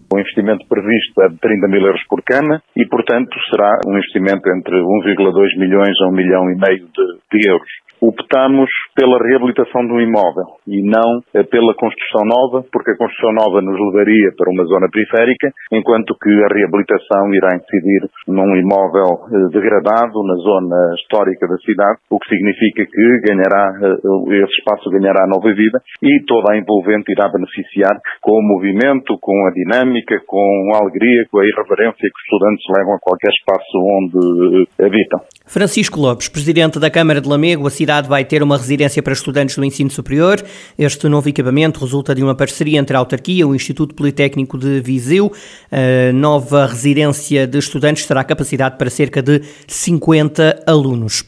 Investimento 0.50 0.66
previsto 0.68 1.22
é 1.22 1.28
de 1.28 1.38
30 1.38 1.68
mil 1.68 1.82
euros 1.86 2.02
por 2.08 2.22
cana 2.22 2.62
e, 2.76 2.84
portanto, 2.86 3.38
será 3.50 3.78
um 3.86 3.92
investimento 3.92 4.42
entre 4.50 4.76
1,2 4.76 5.58
milhões 5.58 5.94
a 6.02 6.08
1 6.08 6.12
milhão 6.12 6.50
e 6.50 6.56
meio 6.56 6.86
de, 6.86 7.38
de 7.38 7.48
euros 7.48 7.70
optamos 8.00 8.68
pela 8.94 9.18
reabilitação 9.18 9.82
um 9.90 10.00
imóvel 10.00 10.56
e 10.66 10.82
não 10.82 11.20
eh, 11.34 11.42
pela 11.44 11.74
construção 11.74 12.24
nova, 12.24 12.64
porque 12.72 12.92
a 12.92 12.96
construção 12.96 13.32
nova 13.32 13.60
nos 13.60 13.76
levaria 13.76 14.32
para 14.36 14.50
uma 14.50 14.64
zona 14.64 14.88
periférica, 14.90 15.52
enquanto 15.72 16.16
que 16.16 16.30
a 16.30 16.48
reabilitação 16.48 17.32
irá 17.34 17.56
incidir 17.56 18.08
num 18.26 18.56
imóvel 18.56 19.20
eh, 19.28 19.52
degradado 19.52 20.16
na 20.24 20.34
zona 20.40 20.94
histórica 20.96 21.46
da 21.46 21.56
cidade, 21.58 21.98
o 22.10 22.18
que 22.18 22.28
significa 22.28 22.86
que 22.86 23.20
ganhará, 23.28 23.72
eh, 23.84 24.44
esse 24.44 24.54
espaço 24.58 24.90
ganhará 24.90 25.26
nova 25.26 25.52
vida 25.52 25.80
e 26.02 26.24
toda 26.24 26.54
a 26.54 26.58
envolvente 26.58 27.12
irá 27.12 27.28
beneficiar 27.28 28.00
com 28.20 28.32
o 28.32 28.42
movimento, 28.42 29.16
com 29.20 29.36
a 29.46 29.50
dinâmica, 29.52 30.16
com 30.26 30.72
a 30.74 30.78
alegria, 30.78 31.26
com 31.30 31.40
a 31.40 31.46
irreverência 31.46 32.00
que 32.00 32.16
os 32.16 32.24
estudantes 32.24 32.64
levam 32.76 32.94
a 32.94 33.00
qualquer 33.00 33.30
espaço 33.30 33.76
onde 33.76 34.68
habitam. 34.80 35.20
Francisco 35.46 36.00
Lopes, 36.00 36.28
presidente 36.28 36.78
da 36.78 36.90
Câmara 36.90 37.20
de 37.20 37.28
Lamego, 37.28 37.66
a 37.66 37.70
cidade 37.70 37.89
vai 38.08 38.24
ter 38.24 38.42
uma 38.42 38.56
residência 38.56 39.02
para 39.02 39.12
estudantes 39.12 39.56
do 39.56 39.64
ensino 39.64 39.90
superior. 39.90 40.42
Este 40.78 41.08
novo 41.08 41.28
equipamento 41.28 41.80
resulta 41.80 42.14
de 42.14 42.22
uma 42.22 42.34
parceria 42.34 42.78
entre 42.78 42.96
a 42.96 43.00
autarquia 43.00 43.40
e 43.40 43.44
o 43.44 43.54
Instituto 43.54 43.94
Politécnico 43.94 44.56
de 44.56 44.80
Viseu. 44.80 45.32
A 45.72 46.12
nova 46.12 46.66
residência 46.66 47.46
de 47.46 47.58
estudantes 47.58 48.06
terá 48.06 48.22
capacidade 48.22 48.78
para 48.78 48.88
cerca 48.88 49.20
de 49.20 49.42
50 49.66 50.62
alunos. 50.66 51.24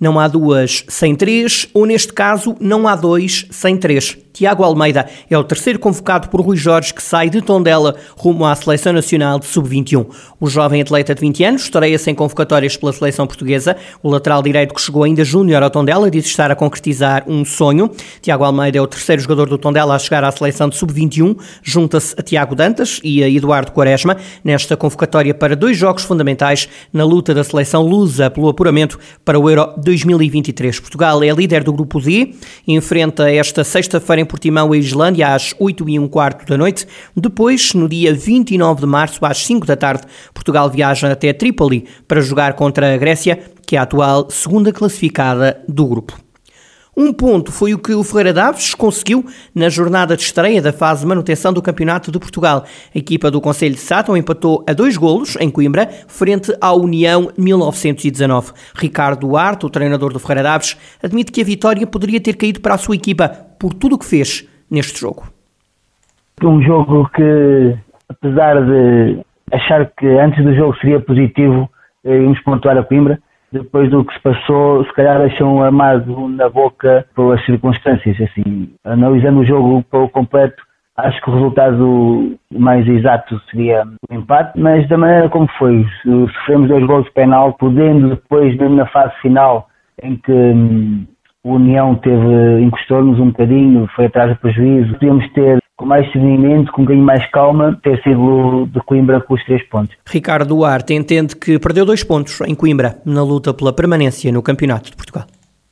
Não 0.00 0.18
há 0.18 0.28
duas 0.28 0.84
sem 0.88 1.14
três, 1.16 1.68
ou 1.74 1.84
neste 1.84 2.12
caso, 2.12 2.54
não 2.60 2.86
há 2.86 2.94
dois 2.94 3.46
sem 3.50 3.76
três. 3.76 4.16
Tiago 4.38 4.62
Almeida 4.62 5.08
é 5.28 5.36
o 5.36 5.42
terceiro 5.42 5.80
convocado 5.80 6.28
por 6.28 6.40
Rui 6.40 6.56
Jorge 6.56 6.94
que 6.94 7.02
sai 7.02 7.28
de 7.28 7.42
Tondela 7.42 7.96
rumo 8.16 8.46
à 8.46 8.54
Seleção 8.54 8.92
Nacional 8.92 9.40
de 9.40 9.46
Sub-21. 9.46 10.06
O 10.38 10.48
jovem 10.48 10.80
atleta 10.80 11.12
de 11.12 11.20
20 11.20 11.44
anos 11.44 11.62
estreia-se 11.62 12.08
em 12.08 12.14
convocatórias 12.14 12.76
pela 12.76 12.92
Seleção 12.92 13.26
Portuguesa. 13.26 13.76
O 14.00 14.08
lateral 14.08 14.40
direito 14.40 14.72
que 14.72 14.80
chegou 14.80 15.02
ainda 15.02 15.24
júnior 15.24 15.60
ao 15.60 15.70
Tondela 15.70 16.08
diz 16.08 16.24
estar 16.24 16.52
a 16.52 16.54
concretizar 16.54 17.24
um 17.26 17.44
sonho. 17.44 17.90
Tiago 18.22 18.44
Almeida 18.44 18.78
é 18.78 18.80
o 18.80 18.86
terceiro 18.86 19.20
jogador 19.20 19.48
do 19.48 19.58
Tondela 19.58 19.96
a 19.96 19.98
chegar 19.98 20.22
à 20.22 20.30
Seleção 20.30 20.68
de 20.68 20.76
Sub-21. 20.76 21.36
Junta-se 21.60 22.14
a 22.16 22.22
Tiago 22.22 22.54
Dantas 22.54 23.00
e 23.02 23.24
a 23.24 23.28
Eduardo 23.28 23.72
Quaresma 23.72 24.16
nesta 24.44 24.76
convocatória 24.76 25.34
para 25.34 25.56
dois 25.56 25.76
jogos 25.76 26.04
fundamentais 26.04 26.68
na 26.92 27.02
luta 27.02 27.34
da 27.34 27.42
Seleção 27.42 27.82
Lusa 27.82 28.30
pelo 28.30 28.48
apuramento 28.48 29.00
para 29.24 29.36
o 29.36 29.50
Euro 29.50 29.74
2023. 29.88 30.80
Portugal 30.80 31.22
é 31.22 31.30
líder 31.30 31.64
do 31.64 31.72
Grupo 31.72 31.98
D 31.98 32.34
enfrenta 32.66 33.30
esta 33.30 33.64
sexta-feira 33.64 34.20
em 34.20 34.24
Portimão 34.26 34.74
e 34.74 34.78
Islândia 34.78 35.34
às 35.34 35.54
8 35.58 35.88
e 35.88 35.98
um 35.98 36.06
quarto 36.06 36.46
da 36.46 36.58
noite. 36.58 36.86
Depois, 37.16 37.72
no 37.72 37.88
dia 37.88 38.12
29 38.12 38.82
de 38.82 38.86
março, 38.86 39.24
às 39.24 39.38
5 39.46 39.66
da 39.66 39.76
tarde, 39.76 40.02
Portugal 40.34 40.68
viaja 40.68 41.10
até 41.10 41.32
Trípoli 41.32 41.86
para 42.06 42.20
jogar 42.20 42.52
contra 42.52 42.92
a 42.94 42.98
Grécia, 42.98 43.38
que 43.66 43.76
é 43.76 43.78
a 43.78 43.82
atual 43.82 44.28
segunda 44.30 44.72
classificada 44.74 45.58
do 45.66 45.86
grupo. 45.86 46.27
Um 47.00 47.12
ponto 47.12 47.52
foi 47.52 47.72
o 47.72 47.78
que 47.78 47.94
o 47.94 48.02
Ferreira 48.02 48.32
Daves 48.32 48.74
conseguiu 48.74 49.24
na 49.54 49.68
jornada 49.68 50.16
de 50.16 50.22
estreia 50.22 50.60
da 50.60 50.72
fase 50.72 51.02
de 51.02 51.06
manutenção 51.06 51.52
do 51.52 51.62
Campeonato 51.62 52.10
de 52.10 52.18
Portugal. 52.18 52.64
A 52.92 52.98
equipa 52.98 53.30
do 53.30 53.40
Conselho 53.40 53.76
de 53.76 53.80
Sátão 53.80 54.16
empatou 54.16 54.64
a 54.68 54.72
dois 54.72 54.96
golos 54.96 55.36
em 55.36 55.48
Coimbra, 55.48 55.86
frente 56.08 56.52
à 56.60 56.72
União 56.72 57.30
1919. 57.38 58.50
Ricardo 58.74 59.28
Duarte, 59.28 59.64
o 59.64 59.70
treinador 59.70 60.12
do 60.12 60.18
Ferreira 60.18 60.42
Daves, 60.42 60.76
admite 61.00 61.30
que 61.30 61.40
a 61.40 61.44
vitória 61.44 61.86
poderia 61.86 62.20
ter 62.20 62.34
caído 62.34 62.60
para 62.60 62.74
a 62.74 62.78
sua 62.78 62.96
equipa 62.96 63.28
por 63.60 63.72
tudo 63.74 63.94
o 63.94 63.98
que 64.00 64.04
fez 64.04 64.48
neste 64.68 64.98
jogo. 65.00 65.22
Um 66.42 66.60
jogo 66.60 67.08
que, 67.14 67.76
apesar 68.08 68.60
de 68.66 69.20
achar 69.52 69.88
que 69.96 70.04
antes 70.04 70.44
do 70.44 70.52
jogo 70.52 70.76
seria 70.78 70.98
positivo, 70.98 71.70
eh, 72.04 72.22
íamos 72.22 72.40
pontuar 72.40 72.76
a 72.76 72.82
Coimbra, 72.82 73.20
depois 73.52 73.90
do 73.90 74.04
que 74.04 74.14
se 74.14 74.20
passou, 74.20 74.84
se 74.84 74.92
calhar 74.92 75.18
deixam 75.20 75.62
armado 75.62 76.28
na 76.28 76.48
boca 76.48 77.06
pelas 77.14 77.44
circunstâncias. 77.44 78.16
Assim, 78.20 78.70
analisando 78.84 79.40
o 79.40 79.44
jogo 79.44 79.82
pelo 79.90 80.08
completo, 80.08 80.62
acho 80.96 81.20
que 81.22 81.30
o 81.30 81.34
resultado 81.34 82.38
mais 82.52 82.86
exato 82.86 83.40
seria 83.50 83.84
o 84.10 84.14
empate, 84.14 84.58
mas 84.58 84.88
da 84.88 84.98
maneira 84.98 85.28
como 85.28 85.48
foi, 85.58 85.86
sofremos 86.02 86.68
dois 86.68 86.84
gols 86.84 87.04
de 87.04 87.12
penal, 87.12 87.52
podendo 87.54 88.10
depois, 88.10 88.56
mesmo 88.56 88.76
na 88.76 88.86
fase 88.86 89.14
final, 89.20 89.68
em 90.02 90.16
que 90.16 90.32
hum, 90.32 91.06
o 91.44 91.54
União 91.54 91.94
teve, 91.94 92.60
encostou-nos 92.62 93.18
um 93.18 93.26
bocadinho, 93.26 93.88
foi 93.94 94.06
atrás 94.06 94.30
do 94.30 94.36
prejuízo, 94.36 94.92
podíamos 94.94 95.30
ter 95.32 95.58
com 95.76 95.86
mais 95.86 96.10
seguimento, 96.10 96.72
com 96.72 96.82
um 96.82 96.84
bocadinho 96.84 97.06
mais 97.06 97.24
calma, 97.30 97.78
ter 97.82 98.02
sido 98.02 98.66
de 98.66 98.80
Coimbra 98.80 99.20
com 99.20 99.34
os 99.34 99.44
três 99.44 99.62
pontos. 99.68 99.96
Ricardo 100.10 100.48
Duarte 100.48 100.92
entende 100.92 101.36
que 101.36 101.58
perdeu 101.58 101.86
dois 101.86 102.02
pontos 102.02 102.40
em 102.40 102.54
Coimbra, 102.54 102.96
na 103.06 103.22
luta 103.22 103.54
pela 103.54 103.72
permanência 103.72 104.32
no 104.32 104.42
Campeonato 104.42 104.90
de 104.90 104.96
Portugal. 104.96 105.24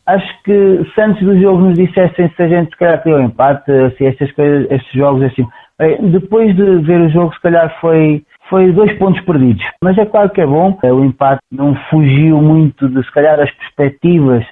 Acho 0.07 0.43
que 0.45 0.87
se 0.95 1.01
antes 1.01 1.21
do 1.25 1.37
jogo 1.41 1.59
nos 1.59 1.75
dissessem 1.77 2.31
se 2.37 2.43
a 2.43 2.49
gente 2.49 2.71
se 2.71 2.77
calhar 2.77 3.03
o 3.05 3.21
empate, 3.21 3.73
se 3.99 4.07
estas 4.07 4.31
coisas, 4.33 4.71
estes 4.71 4.93
jogos 4.93 5.25
assim. 5.25 5.45
Depois 6.13 6.55
de 6.55 6.79
ver 6.79 7.01
o 7.01 7.11
jogo, 7.11 7.35
se 7.35 7.41
calhar 7.41 7.77
foi, 7.81 8.23
foi 8.49 8.71
dois 8.71 8.97
pontos 8.99 9.21
perdidos. 9.23 9.65
Mas 9.83 9.99
é 9.99 10.07
claro 10.07 10.31
que 10.31 10.41
é 10.41 10.47
bom. 10.47 10.79
O 10.85 11.05
empate 11.05 11.43
não 11.51 11.75
fugiu 11.91 12.41
muito 12.41 12.89
de 12.89 13.05
se 13.05 13.13
calhar 13.13 13.41
as 13.41 13.51
perspectivas 13.51 14.47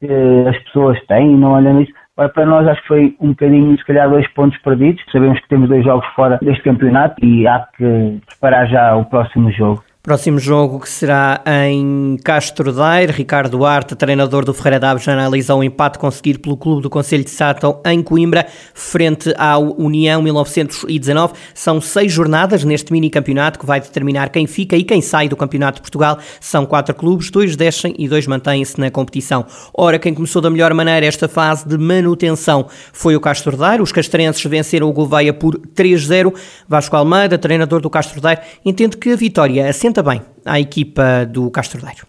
que 0.00 0.48
as 0.48 0.58
pessoas 0.64 0.98
têm, 1.06 1.36
não 1.36 1.52
olham 1.52 1.80
isso 1.80 1.92
para 2.26 2.44
nós 2.44 2.66
acho 2.66 2.82
que 2.82 2.88
foi 2.88 3.16
um 3.20 3.28
bocadinho, 3.28 3.78
se 3.78 3.84
calhar, 3.84 4.10
dois 4.10 4.26
pontos 4.32 4.58
perdidos. 4.62 5.00
Sabemos 5.12 5.38
que 5.40 5.48
temos 5.48 5.68
dois 5.68 5.84
jogos 5.84 6.06
fora 6.16 6.38
deste 6.42 6.64
campeonato 6.64 7.24
e 7.24 7.46
há 7.46 7.60
que 7.76 8.20
preparar 8.26 8.66
já 8.66 8.96
o 8.96 9.04
próximo 9.04 9.52
jogo. 9.52 9.84
Próximo 10.00 10.38
jogo 10.38 10.78
que 10.78 10.88
será 10.88 11.42
em 11.44 12.16
Castro 12.24 12.72
Daire. 12.72 13.12
Ricardo 13.12 13.58
Duarte, 13.58 13.96
treinador 13.96 14.44
do 14.44 14.54
Ferreira 14.54 14.78
Daves, 14.78 15.06
analisa 15.08 15.54
o 15.56 15.62
empate 15.62 15.98
conseguido 15.98 16.38
pelo 16.38 16.56
Clube 16.56 16.82
do 16.82 16.88
Conselho 16.88 17.24
de 17.24 17.30
Sátão 17.30 17.82
em 17.84 18.00
Coimbra, 18.00 18.46
frente 18.72 19.34
à 19.36 19.58
União 19.58 20.22
1919. 20.22 21.34
São 21.52 21.80
seis 21.80 22.12
jornadas 22.12 22.62
neste 22.62 22.92
mini 22.92 23.10
campeonato 23.10 23.58
que 23.58 23.66
vai 23.66 23.80
determinar 23.80 24.30
quem 24.30 24.46
fica 24.46 24.76
e 24.76 24.84
quem 24.84 25.02
sai 25.02 25.28
do 25.28 25.36
Campeonato 25.36 25.76
de 25.76 25.82
Portugal. 25.82 26.18
São 26.40 26.64
quatro 26.64 26.94
clubes, 26.94 27.28
dois 27.28 27.56
descem 27.56 27.94
e 27.98 28.08
dois 28.08 28.26
mantêm-se 28.26 28.80
na 28.80 28.92
competição. 28.92 29.44
Ora, 29.74 29.98
quem 29.98 30.14
começou 30.14 30.40
da 30.40 30.48
melhor 30.48 30.72
maneira 30.72 31.04
esta 31.04 31.28
fase 31.28 31.68
de 31.68 31.76
manutenção 31.76 32.66
foi 32.92 33.16
o 33.16 33.20
Castro 33.20 33.56
Daire. 33.56 33.82
Os 33.82 33.90
castrenses 33.90 34.42
venceram 34.44 34.88
o 34.88 34.92
Gouveia 34.92 35.34
por 35.34 35.58
3-0. 35.58 36.32
Vasco 36.68 36.96
Almeida, 36.96 37.36
treinador 37.36 37.80
do 37.80 37.90
Castro 37.90 38.20
Daire, 38.20 38.42
entende 38.64 38.96
que 38.96 39.10
a 39.10 39.16
vitória 39.16 39.66
assenta 39.88 40.02
bem 40.02 40.20
à 40.44 40.60
equipa 40.60 41.24
do 41.24 41.50
Castro 41.50 41.80
Daire. 41.80 42.02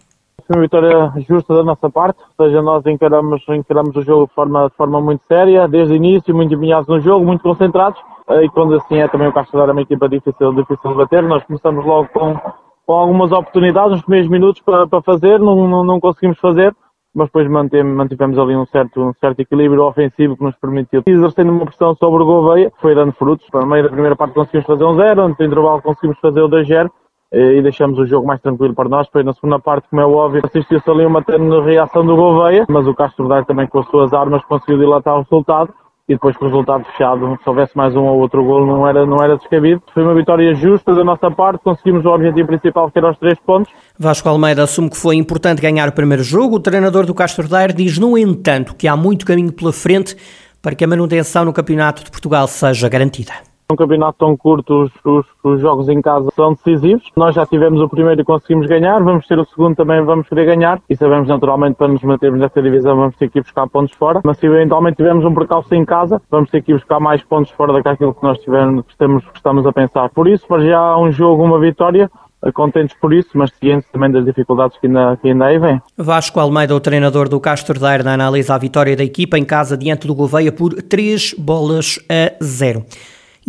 Foi 0.46 0.56
uma 0.56 0.62
vitória 0.62 1.12
justa 1.26 1.54
da 1.54 1.62
nossa 1.62 1.88
parte, 1.88 2.20
ou 2.36 2.44
seja, 2.44 2.60
nós 2.60 2.84
encaramos, 2.84 3.42
encaramos 3.48 3.96
o 3.96 4.02
jogo 4.02 4.26
de 4.26 4.34
forma, 4.34 4.68
de 4.68 4.76
forma 4.76 5.00
muito 5.00 5.24
séria, 5.26 5.66
desde 5.66 5.94
o 5.94 5.96
início, 5.96 6.34
muito 6.34 6.52
empenhados 6.52 6.88
no 6.88 7.00
jogo, 7.00 7.24
muito 7.24 7.42
concentrados, 7.42 7.98
e 8.42 8.48
quando 8.50 8.74
assim 8.74 8.96
é 8.96 9.08
também 9.08 9.28
o 9.28 9.32
Castro 9.32 9.56
Daire 9.56 9.70
é 9.70 9.72
uma 9.72 9.82
equipa 9.82 10.08
difícil, 10.08 10.52
difícil 10.52 10.90
de 10.90 10.96
bater, 10.96 11.22
nós 11.22 11.42
começamos 11.44 11.84
logo 11.84 12.08
com, 12.12 12.38
com 12.84 12.92
algumas 12.92 13.32
oportunidades 13.32 13.92
nos 13.92 14.02
primeiros 14.02 14.30
minutos 14.30 14.60
para, 14.60 14.86
para 14.86 15.00
fazer, 15.00 15.38
não, 15.38 15.66
não, 15.66 15.84
não 15.84 16.00
conseguimos 16.00 16.38
fazer, 16.38 16.74
mas 17.14 17.28
depois 17.28 17.48
mantivemos, 17.48 18.38
ali 18.38 18.56
um 18.56 18.66
certo, 18.66 19.00
um 19.00 19.12
certo 19.14 19.40
equilíbrio 19.40 19.84
ofensivo 19.84 20.36
que 20.36 20.44
nos 20.44 20.56
permitiu, 20.56 21.02
exercendo 21.06 21.50
uma 21.50 21.64
pressão 21.64 21.94
sobre 21.94 22.22
o 22.22 22.26
Gouveia, 22.26 22.72
foi 22.80 22.94
dando 22.94 23.12
frutos. 23.12 23.46
No 23.52 23.66
meio 23.66 23.84
da 23.84 23.90
primeira 23.90 24.16
parte 24.16 24.34
conseguimos 24.34 24.66
fazer 24.66 24.84
um 24.84 24.96
zero, 24.96 25.28
no 25.28 25.30
intervalo 25.30 25.82
conseguimos 25.82 26.18
fazer 26.20 26.42
o 26.42 26.48
2-0 26.48 26.90
e 27.32 27.62
deixamos 27.62 27.98
o 27.98 28.06
jogo 28.06 28.26
mais 28.26 28.40
tranquilo 28.40 28.74
para 28.74 28.88
nós. 28.88 29.06
Depois, 29.06 29.24
na 29.24 29.32
segunda 29.32 29.58
parte, 29.58 29.88
como 29.88 30.02
é 30.02 30.06
óbvio, 30.06 30.42
assistiu-se 30.44 30.90
ali 30.90 31.06
uma 31.06 31.22
reação 31.64 32.04
do 32.04 32.16
Gouveia, 32.16 32.64
mas 32.68 32.86
o 32.86 32.94
Castro 32.94 33.28
Daire 33.28 33.46
também 33.46 33.66
com 33.66 33.78
as 33.78 33.86
suas 33.86 34.12
armas 34.12 34.44
conseguiu 34.44 34.78
dilatar 34.78 35.14
o 35.14 35.22
resultado 35.22 35.72
e 36.10 36.14
depois 36.14 36.36
com 36.36 36.44
o 36.44 36.48
resultado 36.48 36.84
fechado, 36.86 37.38
se 37.40 37.48
houvesse 37.48 37.76
mais 37.76 37.94
um 37.94 38.02
ou 38.02 38.18
outro 38.18 38.44
gol, 38.44 38.66
não 38.66 38.84
era, 38.84 39.06
não 39.06 39.22
era 39.22 39.36
descabido. 39.36 39.80
Foi 39.94 40.02
uma 40.02 40.12
vitória 40.12 40.52
justa 40.54 40.92
da 40.92 41.04
nossa 41.04 41.30
parte, 41.30 41.62
conseguimos 41.62 42.04
o 42.04 42.08
objetivo 42.08 42.48
principal 42.48 42.90
que 42.90 42.98
era 42.98 43.12
os 43.12 43.18
três 43.18 43.38
pontos. 43.38 43.72
Vasco 43.96 44.28
Almeida 44.28 44.64
assume 44.64 44.90
que 44.90 44.96
foi 44.96 45.14
importante 45.14 45.62
ganhar 45.62 45.88
o 45.88 45.92
primeiro 45.92 46.24
jogo. 46.24 46.56
O 46.56 46.60
treinador 46.60 47.06
do 47.06 47.14
Castro 47.14 47.48
Daire 47.48 47.72
diz, 47.72 47.96
no 47.96 48.18
entanto, 48.18 48.74
que 48.74 48.88
há 48.88 48.96
muito 48.96 49.24
caminho 49.24 49.52
pela 49.52 49.72
frente 49.72 50.16
para 50.60 50.74
que 50.74 50.82
a 50.82 50.88
manutenção 50.88 51.44
no 51.44 51.52
Campeonato 51.52 52.02
de 52.02 52.10
Portugal 52.10 52.48
seja 52.48 52.88
garantida. 52.88 53.49
Um 53.70 53.76
campeonato 53.76 54.18
tão 54.18 54.36
curto, 54.36 54.82
os, 54.82 54.92
os, 55.04 55.26
os, 55.44 55.60
jogos 55.60 55.88
em 55.88 56.02
casa 56.02 56.28
são 56.34 56.54
decisivos. 56.54 57.04
Nós 57.16 57.34
já 57.34 57.46
tivemos 57.46 57.80
o 57.80 57.88
primeiro 57.88 58.20
e 58.20 58.24
conseguimos 58.24 58.66
ganhar, 58.66 59.02
vamos 59.02 59.26
ter 59.26 59.38
o 59.38 59.44
segundo 59.44 59.76
também, 59.76 60.02
vamos 60.02 60.28
querer 60.28 60.44
ganhar. 60.46 60.80
E 60.90 60.96
sabemos 60.96 61.28
naturalmente 61.28 61.76
para 61.76 61.88
nos 61.88 62.02
mantermos 62.02 62.40
nessa 62.40 62.60
divisão 62.60 62.96
vamos 62.96 63.16
ter 63.16 63.30
que 63.30 63.38
ir 63.38 63.42
buscar 63.42 63.68
pontos 63.68 63.94
fora. 63.94 64.20
Mas 64.24 64.38
se 64.38 64.46
eventualmente 64.46 64.96
tivermos 64.96 65.24
um 65.24 65.34
percalço 65.34 65.74
em 65.74 65.84
casa, 65.84 66.20
vamos 66.30 66.50
ter 66.50 66.62
que 66.62 66.72
ir 66.72 66.74
buscar 66.74 66.98
mais 66.98 67.22
pontos 67.22 67.52
fora 67.52 67.72
daquilo 67.80 68.14
que 68.14 68.22
nós 68.22 68.38
tivemos, 68.38 68.84
que 68.84 68.90
estamos, 68.90 69.24
que 69.24 69.36
estamos 69.36 69.66
a 69.66 69.72
pensar. 69.72 70.08
Por 70.10 70.26
isso, 70.26 70.46
para 70.48 70.64
já 70.64 70.96
um 70.98 71.12
jogo, 71.12 71.44
uma 71.44 71.60
vitória, 71.60 72.10
contentes 72.54 72.96
por 72.98 73.12
isso, 73.12 73.30
mas 73.34 73.50
cientes 73.52 73.88
também 73.92 74.10
das 74.10 74.24
dificuldades 74.24 74.78
que 74.78 74.86
ainda, 74.86 75.16
que 75.20 75.28
ainda 75.28 75.44
aí 75.46 75.58
vêm. 75.58 75.82
Vasco 75.96 76.40
Almeida, 76.40 76.74
o 76.74 76.80
treinador 76.80 77.28
do 77.28 77.38
Castro 77.38 77.78
Daire, 77.78 78.02
na 78.02 78.14
análise 78.14 78.50
à 78.50 78.56
vitória 78.56 78.96
da 78.96 79.04
equipa 79.04 79.38
em 79.38 79.44
casa 79.44 79.76
diante 79.76 80.06
do 80.06 80.14
Gouveia 80.14 80.50
por 80.50 80.72
3 80.74 81.34
bolas 81.34 81.98
a 82.08 82.32
0 82.42 82.84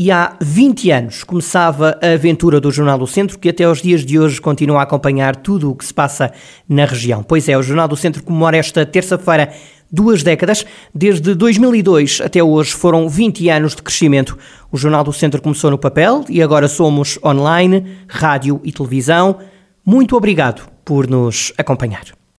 e 0.03 0.09
há 0.09 0.35
20 0.41 0.89
anos 0.89 1.23
começava 1.23 1.95
a 2.01 2.13
aventura 2.13 2.59
do 2.59 2.71
Jornal 2.71 2.97
do 2.97 3.05
Centro, 3.05 3.37
que 3.37 3.47
até 3.47 3.65
aos 3.65 3.83
dias 3.83 4.03
de 4.03 4.17
hoje 4.17 4.41
continua 4.41 4.79
a 4.79 4.81
acompanhar 4.81 5.35
tudo 5.35 5.69
o 5.69 5.75
que 5.75 5.85
se 5.85 5.93
passa 5.93 6.33
na 6.67 6.85
região. 6.85 7.21
Pois 7.21 7.47
é, 7.47 7.55
o 7.55 7.61
Jornal 7.61 7.87
do 7.87 7.95
Centro 7.95 8.23
comemora 8.23 8.57
esta 8.57 8.83
terça-feira 8.83 9.53
duas 9.91 10.23
décadas. 10.23 10.65
Desde 10.91 11.35
2002 11.35 12.19
até 12.25 12.41
hoje 12.41 12.73
foram 12.73 13.07
20 13.07 13.47
anos 13.49 13.75
de 13.75 13.83
crescimento. 13.83 14.35
O 14.71 14.77
Jornal 14.77 15.03
do 15.03 15.13
Centro 15.13 15.39
começou 15.39 15.69
no 15.69 15.77
papel 15.77 16.25
e 16.27 16.41
agora 16.41 16.67
somos 16.67 17.19
online, 17.23 17.85
rádio 18.07 18.59
e 18.63 18.71
televisão. 18.71 19.37
Muito 19.85 20.17
obrigado 20.17 20.67
por 20.83 21.07
nos 21.07 21.53
acompanhar. 21.59 22.20